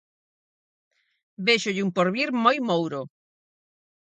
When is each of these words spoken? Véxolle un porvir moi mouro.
Véxolle 1.49 1.83
un 1.85 1.89
porvir 1.95 2.27
moi 2.43 2.55
mouro. 2.69 3.01